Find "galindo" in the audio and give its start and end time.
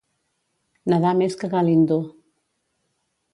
1.53-1.99